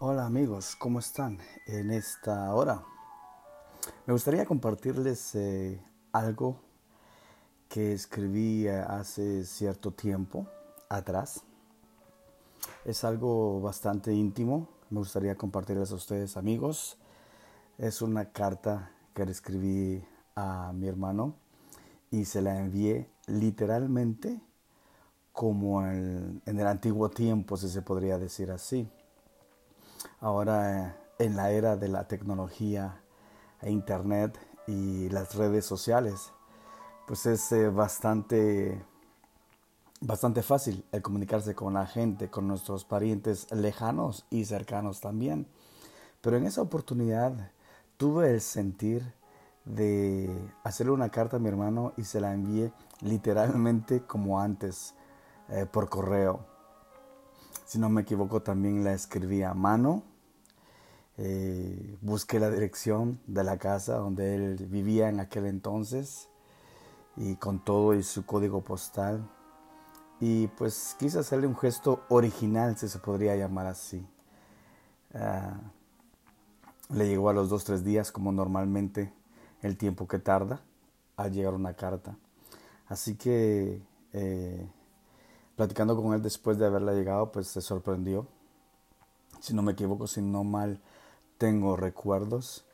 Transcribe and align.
Hola 0.00 0.26
amigos, 0.26 0.76
¿cómo 0.76 1.00
están 1.00 1.38
en 1.66 1.90
esta 1.90 2.54
hora? 2.54 2.84
Me 4.06 4.12
gustaría 4.12 4.46
compartirles 4.46 5.34
eh, 5.34 5.82
algo 6.12 6.60
que 7.68 7.94
escribí 7.94 8.68
eh, 8.68 8.78
hace 8.78 9.44
cierto 9.44 9.90
tiempo 9.90 10.46
atrás. 10.88 11.42
Es 12.84 13.02
algo 13.02 13.60
bastante 13.60 14.14
íntimo, 14.14 14.68
me 14.88 15.00
gustaría 15.00 15.34
compartirles 15.34 15.90
a 15.90 15.96
ustedes 15.96 16.36
amigos. 16.36 16.96
Es 17.76 18.00
una 18.00 18.30
carta 18.30 18.92
que 19.14 19.24
le 19.24 19.32
escribí 19.32 20.04
a 20.36 20.70
mi 20.74 20.86
hermano 20.86 21.34
y 22.12 22.26
se 22.26 22.40
la 22.40 22.56
envié 22.56 23.10
literalmente 23.26 24.40
como 25.32 25.84
en 25.84 26.40
el 26.46 26.66
antiguo 26.68 27.10
tiempo, 27.10 27.56
si 27.56 27.68
se 27.68 27.82
podría 27.82 28.16
decir 28.16 28.52
así 28.52 28.88
ahora 30.20 30.88
eh, 30.88 30.94
en 31.18 31.36
la 31.36 31.50
era 31.50 31.76
de 31.76 31.88
la 31.88 32.08
tecnología, 32.08 33.02
e 33.60 33.70
internet 33.70 34.38
y 34.66 35.08
las 35.10 35.34
redes 35.34 35.64
sociales, 35.64 36.32
pues 37.06 37.26
es 37.26 37.50
eh, 37.52 37.68
bastante, 37.70 38.84
bastante 40.00 40.42
fácil 40.42 40.84
el 40.92 41.02
comunicarse 41.02 41.54
con 41.54 41.74
la 41.74 41.86
gente, 41.86 42.30
con 42.30 42.46
nuestros 42.46 42.84
parientes 42.84 43.50
lejanos 43.50 44.26
y 44.30 44.44
cercanos 44.44 45.00
también. 45.00 45.46
Pero 46.20 46.36
en 46.36 46.46
esa 46.46 46.62
oportunidad 46.62 47.50
tuve 47.96 48.30
el 48.30 48.40
sentir 48.40 49.14
de 49.64 50.52
hacerle 50.64 50.92
una 50.92 51.10
carta 51.10 51.36
a 51.36 51.40
mi 51.40 51.48
hermano 51.48 51.92
y 51.96 52.04
se 52.04 52.20
la 52.20 52.32
envié 52.32 52.72
literalmente 53.00 54.02
como 54.02 54.40
antes, 54.40 54.94
eh, 55.48 55.66
por 55.70 55.88
correo. 55.88 56.40
Si 57.64 57.78
no 57.78 57.88
me 57.88 58.02
equivoco, 58.02 58.40
también 58.42 58.84
la 58.84 58.92
escribí 58.92 59.42
a 59.42 59.54
mano. 59.54 60.02
Eh, 61.20 61.98
busqué 62.00 62.38
la 62.38 62.48
dirección 62.48 63.20
de 63.26 63.42
la 63.42 63.58
casa 63.58 63.96
donde 63.96 64.36
él 64.36 64.66
vivía 64.70 65.08
en 65.08 65.18
aquel 65.18 65.46
entonces 65.46 66.28
y 67.16 67.34
con 67.34 67.64
todo 67.64 67.94
y 67.94 68.04
su 68.04 68.24
código 68.24 68.62
postal. 68.62 69.28
Y 70.20 70.46
pues 70.46 70.96
quise 70.98 71.18
hacerle 71.18 71.48
un 71.48 71.56
gesto 71.56 72.04
original, 72.08 72.76
si 72.78 72.88
se 72.88 73.00
podría 73.00 73.34
llamar 73.34 73.66
así. 73.66 74.06
Ah, 75.12 75.58
le 76.90 77.08
llegó 77.08 77.28
a 77.28 77.32
los 77.32 77.48
dos, 77.48 77.64
tres 77.64 77.84
días, 77.84 78.12
como 78.12 78.30
normalmente 78.30 79.12
el 79.62 79.76
tiempo 79.76 80.06
que 80.06 80.20
tarda 80.20 80.62
a 81.16 81.26
llegar 81.28 81.54
una 81.54 81.74
carta. 81.74 82.16
Así 82.86 83.16
que 83.16 83.82
eh, 84.12 84.68
platicando 85.56 86.00
con 86.00 86.14
él 86.14 86.22
después 86.22 86.58
de 86.58 86.66
haberla 86.66 86.92
llegado, 86.92 87.32
pues 87.32 87.48
se 87.48 87.60
sorprendió. 87.60 88.28
Si 89.40 89.52
no 89.52 89.62
me 89.62 89.72
equivoco, 89.72 90.06
si 90.06 90.22
no 90.22 90.44
mal 90.44 90.80
tengo 91.38 91.76
recuerdos, 91.76 92.66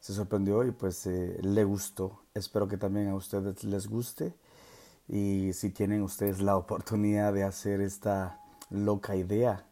se 0.00 0.14
sorprendió 0.14 0.64
y 0.64 0.70
pues 0.70 1.06
eh, 1.06 1.38
le 1.42 1.64
gustó. 1.64 2.22
Espero 2.34 2.68
que 2.68 2.76
también 2.76 3.08
a 3.08 3.14
ustedes 3.14 3.64
les 3.64 3.88
guste. 3.88 4.34
Y 5.08 5.52
si 5.52 5.70
tienen 5.70 6.02
ustedes 6.02 6.40
la 6.40 6.56
oportunidad 6.56 7.32
de 7.32 7.42
hacer 7.42 7.80
esta 7.80 8.40
loca 8.70 9.16
idea, 9.16 9.66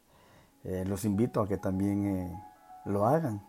eh, 0.65 0.85
los 0.87 1.05
invito 1.05 1.41
a 1.41 1.49
que 1.49 1.57
también 1.57 2.07
eh, 2.07 2.45
lo 2.85 3.07
hagan 3.07 3.47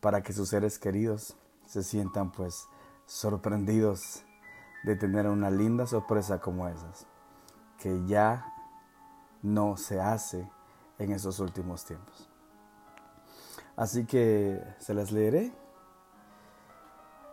para 0.00 0.22
que 0.22 0.32
sus 0.32 0.48
seres 0.48 0.78
queridos 0.78 1.36
se 1.66 1.82
sientan 1.82 2.32
pues 2.32 2.66
sorprendidos 3.06 4.24
de 4.82 4.96
tener 4.96 5.28
una 5.28 5.50
linda 5.50 5.86
sorpresa 5.86 6.40
como 6.40 6.68
esas, 6.68 7.06
que 7.78 8.04
ya 8.06 8.52
no 9.42 9.76
se 9.76 10.00
hace 10.00 10.50
en 10.98 11.12
esos 11.12 11.38
últimos 11.38 11.84
tiempos. 11.84 12.31
Así 13.76 14.04
que 14.04 14.62
se 14.78 14.94
las 14.94 15.12
leeré. 15.12 15.52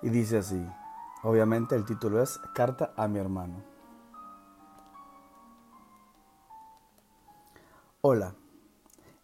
Y 0.01 0.09
dice 0.09 0.37
así, 0.37 0.65
obviamente 1.23 1.75
el 1.75 1.85
título 1.85 2.21
es 2.21 2.39
Carta 2.53 2.93
a 2.95 3.07
mi 3.07 3.19
hermano. 3.19 3.61
Hola, 8.01 8.33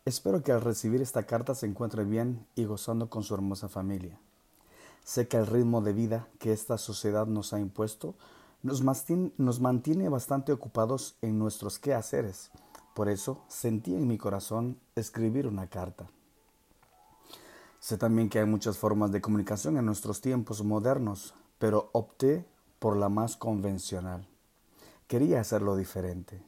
espero 0.03 0.43
que 0.43 0.51
al 0.51 0.61
recibir 0.61 1.01
esta 1.01 1.23
carta 1.23 1.55
se 1.55 1.65
encuentre 1.65 2.03
bien 2.03 2.45
y 2.55 2.65
gozando 2.65 3.09
con 3.09 3.23
su 3.23 3.33
hermosa 3.33 3.69
familia. 3.69 4.19
Sé 5.05 5.29
que 5.29 5.37
el 5.37 5.47
ritmo 5.47 5.81
de 5.81 5.93
vida 5.93 6.27
que 6.39 6.51
esta 6.51 6.77
sociedad 6.77 7.25
nos 7.25 7.53
ha 7.53 7.59
impuesto 7.59 8.15
nos 8.61 8.81
mantiene, 9.61 10.09
bastante 10.09 10.51
ocupados 10.51 11.15
en 11.21 11.39
nuestros 11.39 11.79
quehaceres 11.79 12.51
por 12.95 13.09
eso 13.09 13.43
sentí 13.49 13.93
en 13.93 14.07
mi 14.07 14.17
corazón 14.17 14.79
escribir 14.95 15.47
una 15.47 15.67
carta. 15.67 16.09
Sé 17.85 17.99
también 17.99 18.29
que 18.29 18.39
hay 18.39 18.47
muchas 18.47 18.79
formas 18.79 19.11
de 19.11 19.21
comunicación 19.21 19.77
en 19.77 19.85
nuestros 19.85 20.19
tiempos 20.19 20.63
modernos, 20.63 21.35
pero 21.59 21.91
opté 21.91 22.43
por 22.79 22.97
la 22.97 23.09
más 23.09 23.37
convencional. 23.37 24.27
Quería 25.07 25.39
hacerlo 25.39 25.75
diferente. 25.75 26.41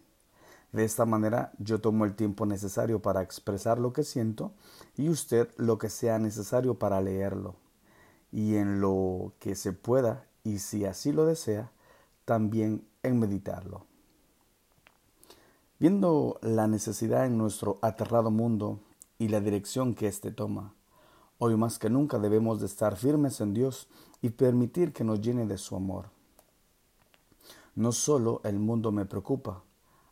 De 0.71 0.83
esta 0.83 1.05
manera 1.05 1.51
yo 1.59 1.79
tomo 1.79 2.05
el 2.05 2.15
tiempo 2.15 2.47
necesario 2.47 3.03
para 3.03 3.21
expresar 3.21 3.77
lo 3.77 3.93
que 3.93 4.03
siento 4.03 4.51
y 4.95 5.09
usted 5.09 5.47
lo 5.57 5.77
que 5.77 5.91
sea 5.91 6.17
necesario 6.17 6.79
para 6.79 7.01
leerlo. 7.01 7.53
Y 8.31 8.55
en 8.55 8.81
lo 8.81 9.33
que 9.37 9.53
se 9.53 9.73
pueda, 9.73 10.25
y 10.43 10.57
si 10.57 10.85
así 10.85 11.11
lo 11.11 11.27
desea, 11.27 11.69
también 12.25 12.83
en 13.03 13.19
meditarlo. 13.19 13.85
Viendo 15.77 16.39
la 16.41 16.65
necesidad 16.65 17.27
en 17.27 17.37
nuestro 17.37 17.77
aterrado 17.83 18.31
mundo 18.31 18.79
y 19.19 19.27
la 19.27 19.39
dirección 19.39 19.93
que 19.93 20.07
éste 20.07 20.31
toma, 20.31 20.73
hoy 21.39 21.55
más 21.55 21.79
que 21.79 21.89
nunca 21.89 22.19
debemos 22.19 22.59
de 22.59 22.65
estar 22.65 22.95
firmes 22.95 23.41
en 23.41 23.53
Dios 23.53 23.87
y 24.21 24.29
permitir 24.29 24.93
que 24.93 25.03
nos 25.03 25.21
llene 25.21 25.45
de 25.45 25.57
su 25.57 25.75
amor. 25.75 26.09
No 27.75 27.91
solo 27.91 28.41
el 28.43 28.59
mundo 28.59 28.91
me 28.91 29.05
preocupa, 29.05 29.63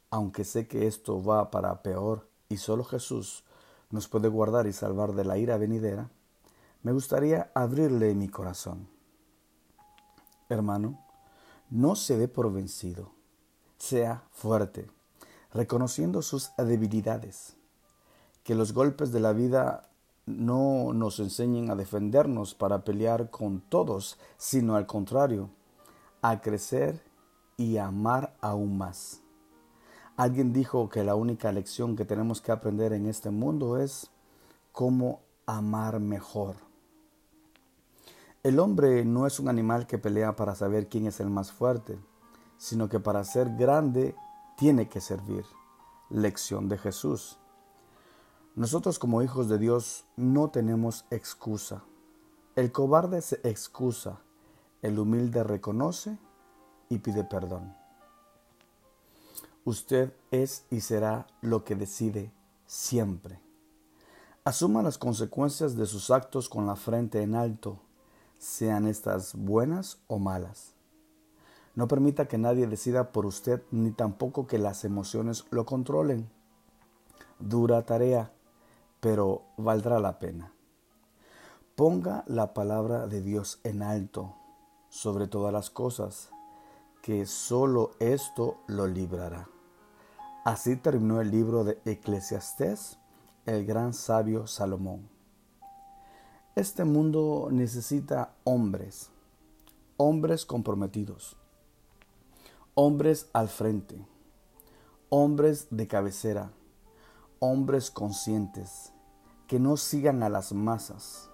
aunque 0.10 0.44
sé 0.44 0.68
que 0.68 0.88
esto 0.88 1.24
va 1.24 1.50
para 1.52 1.82
peor 1.82 2.30
y 2.48 2.58
solo 2.58 2.84
Jesús 2.84 3.44
nos 3.90 4.08
puede 4.08 4.28
guardar 4.28 4.68
y 4.68 4.74
salvar 4.74 5.14
de 5.14 5.26
la 5.26 5.38
ira 5.38 5.58
venidera, 5.58 6.10
me 6.84 6.92
gustaría 6.92 7.52
abrirle 7.56 8.14
mi 8.14 8.30
corazón. 8.30 8.88
Hermano, 10.50 11.00
no 11.70 11.96
se 11.96 12.18
dé 12.18 12.28
por 12.28 12.54
vencido, 12.54 13.12
sea 13.78 14.24
fuerte 14.32 14.90
reconociendo 15.56 16.22
sus 16.22 16.52
debilidades. 16.58 17.56
Que 18.44 18.56
los 18.56 18.74
golpes 18.74 19.12
de 19.12 19.22
la 19.22 19.32
vida 19.32 19.90
no 20.26 20.94
nos 20.94 21.20
enseñen 21.20 21.70
a 21.70 21.76
defendernos 21.76 22.56
para 22.56 22.84
pelear 22.84 23.30
con 23.30 23.62
todos, 23.62 24.18
sino 24.38 24.76
al 24.76 24.88
contrario, 24.88 25.50
a 26.22 26.42
crecer 26.42 27.04
y 27.58 27.78
a 27.78 27.88
amar 27.88 28.36
aún 28.42 28.78
más. 28.78 29.22
Alguien 30.18 30.54
dijo 30.54 30.90
que 30.90 31.04
la 31.04 31.16
única 31.16 31.52
lección 31.52 31.96
que 31.96 32.06
tenemos 32.06 32.42
que 32.42 32.52
aprender 32.52 32.94
en 32.94 33.06
este 33.06 33.30
mundo 33.30 33.78
es 33.78 34.10
cómo 34.72 35.22
amar 35.46 36.00
mejor. 36.00 36.56
El 38.44 38.60
hombre 38.60 39.04
no 39.06 39.28
es 39.28 39.40
un 39.40 39.50
animal 39.50 39.88
que 39.88 39.98
pelea 39.98 40.36
para 40.36 40.56
saber 40.56 40.88
quién 40.88 41.08
es 41.08 41.20
el 41.20 41.30
más 41.30 41.52
fuerte, 41.52 42.00
sino 42.58 42.88
que 42.90 43.00
para 43.00 43.24
ser 43.24 43.56
grande 43.56 44.16
tiene 44.56 44.88
que 44.88 45.02
servir. 45.02 45.46
Lección 46.10 46.70
de 46.70 46.78
Jesús. 46.78 47.40
Nosotros 48.56 49.00
como 49.00 49.22
hijos 49.22 49.50
de 49.50 49.58
Dios 49.58 50.06
no 50.16 50.50
tenemos 50.50 51.06
excusa. 51.12 51.84
El 52.56 52.72
cobarde 52.72 53.22
se 53.22 53.36
excusa, 53.44 54.22
el 54.82 54.98
humilde 54.98 55.44
reconoce 55.44 56.18
y 56.88 57.00
pide 57.00 57.26
perdón. 57.26 57.76
Usted 59.66 60.14
es 60.32 60.64
y 60.72 60.80
será 60.80 61.28
lo 61.42 61.66
que 61.66 61.76
decide 61.76 62.32
siempre. 62.66 63.42
Asuma 64.46 64.82
las 64.84 64.98
consecuencias 64.98 65.76
de 65.76 65.86
sus 65.86 66.10
actos 66.10 66.48
con 66.48 66.66
la 66.66 66.78
frente 66.78 67.24
en 67.24 67.36
alto, 67.36 67.82
sean 68.38 68.88
estas 68.88 69.36
buenas 69.36 69.98
o 70.08 70.18
malas. 70.18 70.76
No 71.74 71.90
permita 71.90 72.30
que 72.30 72.38
nadie 72.38 72.68
decida 72.68 73.12
por 73.12 73.26
usted 73.26 73.64
ni 73.72 73.92
tampoco 73.92 74.48
que 74.48 74.60
las 74.60 74.86
emociones 74.86 75.46
lo 75.50 75.66
controlen. 75.66 76.30
Dura 77.40 77.82
tarea, 77.86 78.32
pero 79.06 79.44
valdrá 79.56 80.00
la 80.00 80.18
pena. 80.18 80.52
Ponga 81.76 82.24
la 82.26 82.56
palabra 82.56 83.06
de 83.06 83.22
Dios 83.22 83.60
en 83.64 83.84
alto 83.84 84.34
sobre 84.90 85.28
todas 85.28 85.54
las 85.54 85.70
cosas, 85.70 86.32
que 87.04 87.28
sólo 87.28 87.92
esto 88.00 88.58
lo 88.66 88.88
librará. 88.88 89.48
Así 90.44 90.76
terminó 90.76 91.22
el 91.22 91.30
libro 91.30 91.64
de 91.64 91.80
Eclesiastés, 91.86 92.98
el 93.46 93.64
gran 93.68 93.94
sabio 93.94 94.48
Salomón. 94.48 95.08
Este 96.56 96.84
mundo 96.84 97.50
necesita 97.52 98.34
hombres, 98.44 99.12
hombres 99.98 100.48
comprometidos 100.48 101.38
Hombres 102.74 103.30
al 103.34 103.50
frente, 103.50 104.04
hombres 105.10 105.68
de 105.70 105.88
cabecera, 105.88 106.52
hombres 107.38 107.92
conscientes, 107.92 108.95
que 109.48 109.60
no 109.60 109.78
sigan 109.78 110.24
a 110.24 110.30
las 110.30 110.54
masas, 110.54 111.30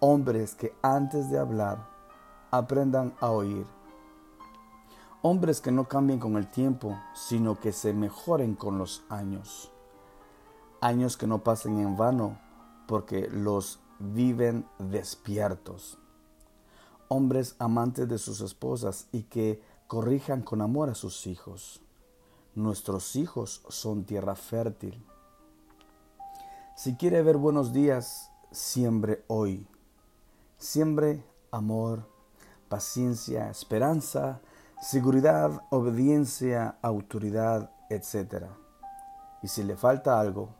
hombres 0.00 0.54
que 0.54 0.74
antes 0.82 1.30
de 1.30 1.38
hablar 1.38 1.86
aprendan 2.50 3.14
a 3.20 3.30
oír, 3.30 3.66
hombres 5.22 5.60
que 5.60 5.72
no 5.72 5.88
cambien 5.88 6.18
con 6.20 6.36
el 6.36 6.46
tiempo, 6.46 6.96
sino 7.14 7.58
que 7.58 7.72
se 7.72 7.92
mejoren 7.92 8.54
con 8.54 8.78
los 8.78 9.04
años, 9.08 9.72
años 10.80 11.16
que 11.16 11.26
no 11.26 11.42
pasen 11.42 11.78
en 11.78 11.96
vano 11.96 12.38
porque 12.86 13.28
los 13.28 13.80
viven 13.98 14.66
despiertos, 14.78 15.98
hombres 17.08 17.56
amantes 17.58 18.08
de 18.08 18.18
sus 18.18 18.40
esposas 18.40 19.08
y 19.12 19.24
que 19.24 19.62
corrijan 19.86 20.42
con 20.42 20.60
amor 20.62 20.90
a 20.90 20.94
sus 20.94 21.26
hijos. 21.26 21.80
Nuestros 22.54 23.16
hijos 23.16 23.62
son 23.68 24.04
tierra 24.04 24.34
fértil. 24.34 25.04
Si 26.76 26.94
quiere 26.94 27.22
ver 27.22 27.38
buenos 27.38 27.72
días, 27.72 28.30
siembre 28.50 29.24
hoy. 29.28 29.66
Siembre 30.58 31.24
amor, 31.50 32.06
paciencia, 32.68 33.48
esperanza, 33.48 34.40
seguridad, 34.82 35.62
obediencia, 35.70 36.76
autoridad, 36.82 37.70
etc. 37.88 38.44
Y 39.42 39.48
si 39.48 39.64
le 39.64 39.74
falta 39.74 40.20
algo, 40.20 40.50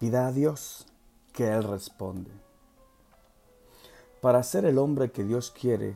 pida 0.00 0.26
a 0.26 0.32
Dios 0.32 0.88
que 1.32 1.52
Él 1.52 1.62
responde. 1.62 2.32
Para 4.20 4.42
ser 4.42 4.64
el 4.64 4.76
hombre 4.76 5.12
que 5.12 5.22
Dios 5.22 5.52
quiere, 5.52 5.94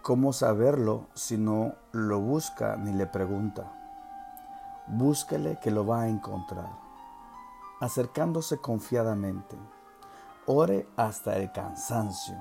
¿cómo 0.00 0.32
saberlo 0.32 1.08
si 1.12 1.36
no 1.36 1.74
lo 1.92 2.18
busca 2.18 2.76
ni 2.76 2.94
le 2.94 3.06
pregunta? 3.06 3.70
Búsquele 4.86 5.58
que 5.60 5.70
lo 5.70 5.86
va 5.86 6.00
a 6.00 6.08
encontrar. 6.08 6.81
Acercándose 7.82 8.58
confiadamente, 8.58 9.56
ore 10.46 10.86
hasta 10.94 11.36
el 11.36 11.50
cansancio, 11.50 12.36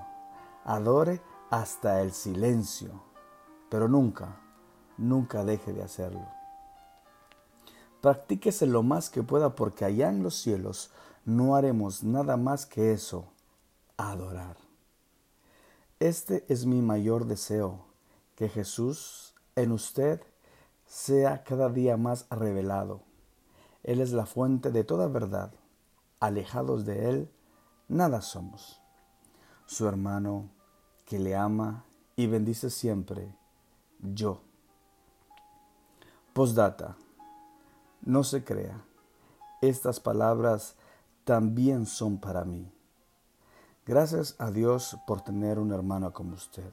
adore 0.66 1.20
hasta 1.50 2.02
el 2.02 2.12
silencio, 2.12 3.02
pero 3.68 3.88
nunca, 3.88 4.40
nunca 5.00 5.44
deje 5.44 5.74
de 5.74 5.82
hacerlo. 5.82 6.28
Practíquese 8.02 8.68
lo 8.68 8.84
más 8.84 9.10
que 9.10 9.24
pueda 9.24 9.56
porque 9.56 9.84
allá 9.84 10.10
en 10.10 10.22
los 10.22 10.36
cielos 10.36 10.92
no 11.26 11.56
haremos 11.56 12.04
nada 12.04 12.38
más 12.38 12.68
que 12.68 12.92
eso, 12.92 13.26
adorar. 13.98 14.58
Este 16.00 16.46
es 16.50 16.68
mi 16.68 16.84
mayor 16.84 17.26
deseo, 17.26 17.88
que 18.36 18.48
Jesús 18.48 19.34
en 19.56 19.72
usted 19.72 20.22
sea 20.86 21.44
cada 21.44 21.70
día 21.70 21.98
más 21.98 22.28
revelado. 22.30 23.02
Él 23.84 24.02
es 24.02 24.12
la 24.12 24.26
fuente 24.26 24.72
de 24.72 24.84
toda 24.84 25.08
verdad. 25.08 25.52
Alejados 26.20 26.86
de 26.86 27.10
Él, 27.10 27.32
nada 27.88 28.22
somos. 28.22 28.82
Su 29.66 29.88
hermano, 29.88 30.50
que 31.06 31.20
le 31.20 31.36
ama 31.36 31.86
y 32.16 32.28
bendice 32.28 32.70
siempre, 32.70 33.36
yo. 34.00 34.42
Postdata. 36.34 36.96
No 38.02 38.24
se 38.24 38.44
crea. 38.44 38.84
Estas 39.62 40.00
palabras 40.00 40.76
también 41.24 41.86
son 41.86 42.18
para 42.18 42.46
mí. 42.46 42.72
Gracias 43.86 44.36
a 44.40 44.52
Dios 44.52 44.98
por 45.06 45.22
tener 45.22 45.60
un 45.60 45.72
hermano 45.72 46.14
como 46.14 46.36
usted. 46.36 46.72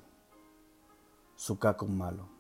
Su 1.37 1.59
caco 1.59 1.87
malo. 1.87 2.38